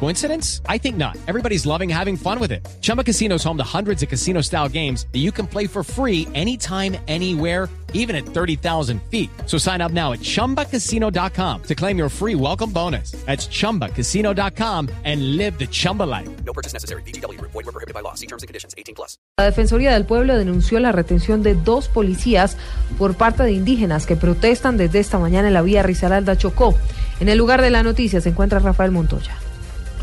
[0.00, 0.60] Coincidence?
[0.68, 1.16] I think not.
[1.26, 2.66] Everybody's loving having fun with it.
[2.82, 5.82] Chumba Casino is home to hundreds of casino style games that you can play for
[5.82, 9.30] free anytime, anywhere, even at 30,000 feet.
[9.46, 13.12] So sign up now at chumbacasino.com to claim your free welcome bonus.
[13.24, 16.28] That's chumbacasino.com and live the Chumba life.
[16.44, 17.02] No purchase necessary.
[17.02, 17.40] BGW.
[17.40, 18.14] Void were prohibited by law.
[18.14, 18.74] See terms and conditions.
[18.76, 19.16] 18 plus.
[19.38, 22.56] La Defensoría del Pueblo denunció la retención de dos policías
[22.98, 26.74] por parte de indígenas que protestan desde esta mañana en la vía Risaralda Chocó.
[27.20, 29.36] En el lugar de la noticia se encuentra Rafael Montoya.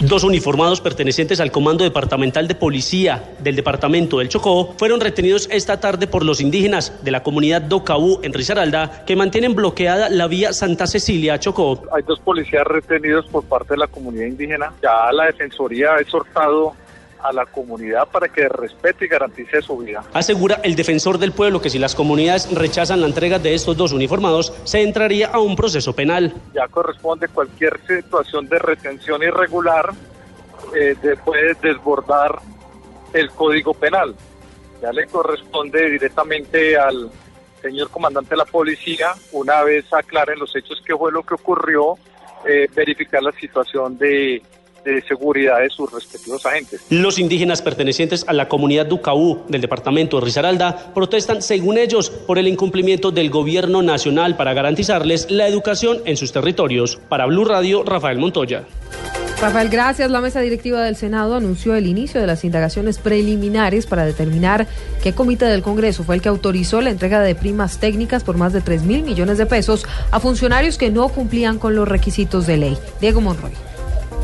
[0.00, 5.80] Dos uniformados pertenecientes al Comando Departamental de Policía del Departamento del Chocó fueron retenidos esta
[5.80, 10.52] tarde por los indígenas de la comunidad Docaú en Risaralda que mantienen bloqueada la vía
[10.52, 11.82] Santa Cecilia Chocó.
[11.96, 14.74] Hay dos policías retenidos por parte de la comunidad indígena.
[14.82, 16.74] Ya la Defensoría ha exhortado
[17.22, 20.04] a la comunidad para que respete y garantice su vida.
[20.12, 23.92] Asegura el defensor del pueblo que si las comunidades rechazan la entrega de estos dos
[23.92, 26.34] uniformados, se entraría a un proceso penal.
[26.54, 29.90] Ya corresponde cualquier situación de retención irregular,
[30.74, 32.38] eh, de- puede desbordar
[33.12, 34.14] el código penal.
[34.82, 37.10] Ya le corresponde directamente al
[37.62, 41.94] señor comandante de la policía, una vez aclaren los hechos que fue lo que ocurrió,
[42.46, 44.42] eh, verificar la situación de,
[44.92, 46.80] de seguridad de sus respectivos agentes.
[46.90, 52.38] Los indígenas pertenecientes a la comunidad Ducaú del departamento de Risaralda protestan, según ellos, por
[52.38, 56.98] el incumplimiento del gobierno nacional para garantizarles la educación en sus territorios.
[57.08, 58.64] Para Blue Radio, Rafael Montoya.
[59.40, 60.10] Rafael, gracias.
[60.10, 64.66] La mesa directiva del Senado anunció el inicio de las indagaciones preliminares para determinar
[65.02, 68.54] qué comité del Congreso fue el que autorizó la entrega de primas técnicas por más
[68.54, 72.56] de 3 mil millones de pesos a funcionarios que no cumplían con los requisitos de
[72.56, 72.78] ley.
[73.00, 73.52] Diego Monroy.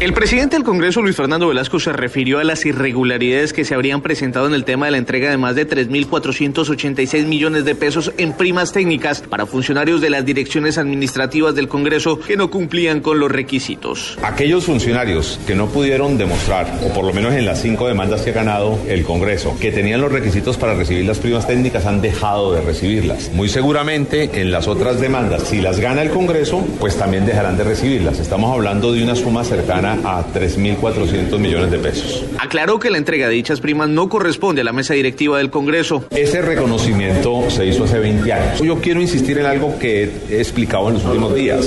[0.02, 4.02] El presidente del Congreso, Luis Fernando Velasco, se refirió a las irregularidades que se habrían
[4.02, 8.32] presentado en el tema de la entrega de más de 3.486 millones de pesos en
[8.32, 13.30] primas técnicas para funcionarios de las direcciones administrativas del Congreso que no cumplían con los
[13.30, 14.18] requisitos.
[14.24, 18.30] Aquellos funcionarios que no pudieron demostrar, o por lo menos en las cinco demandas que
[18.30, 22.52] ha ganado el Congreso, que tenían los requisitos para recibir las primas técnicas, han dejado
[22.52, 23.30] de recibirlas.
[23.34, 27.62] Muy seguramente en las otras demandas, si las gana el Congreso, pues también dejarán de
[27.62, 28.18] recibirlas.
[28.18, 32.24] Estamos hablando de una suma cercana a 3.400 millones de pesos.
[32.38, 36.04] Aclaró que la entrega de dichas primas no corresponde a la mesa directiva del Congreso.
[36.10, 38.60] Ese reconocimiento se hizo hace 20 años.
[38.60, 41.66] Yo quiero insistir en algo que he explicado en los últimos días.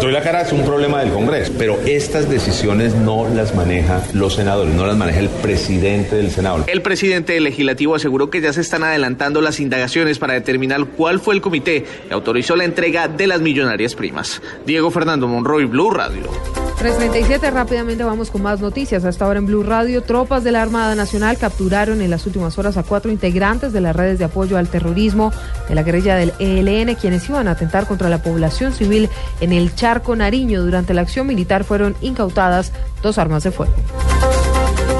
[0.00, 4.34] Doy la cara, es un problema del Congreso, pero estas decisiones no las maneja los
[4.34, 6.64] senadores, no las maneja el presidente del Senado.
[6.66, 11.20] El presidente del legislativo aseguró que ya se están adelantando las indagaciones para determinar cuál
[11.20, 14.40] fue el comité que autorizó la entrega de las millonarias primas.
[14.66, 16.65] Diego Fernando Monroy, Blue Radio.
[16.78, 19.04] 337, rápidamente vamos con más noticias.
[19.04, 22.76] Hasta ahora en Blue Radio, tropas de la Armada Nacional capturaron en las últimas horas
[22.76, 25.32] a cuatro integrantes de las redes de apoyo al terrorismo
[25.68, 29.08] de la guerrilla del ELN, quienes iban a atentar contra la población civil
[29.40, 30.62] en el Charco Nariño.
[30.62, 32.72] Durante la acción militar fueron incautadas
[33.02, 33.72] dos armas de fuego.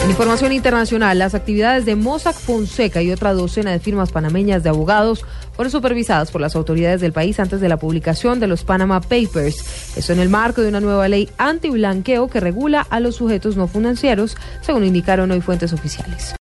[0.07, 4.69] En información internacional, las actividades de Mossack Fonseca y otra docena de firmas panameñas de
[4.69, 5.25] abogados
[5.57, 9.97] fueron supervisadas por las autoridades del país antes de la publicación de los Panama Papers.
[9.97, 13.67] Eso en el marco de una nueva ley antiblanqueo que regula a los sujetos no
[13.67, 16.35] financieros, según indicaron hoy fuentes oficiales.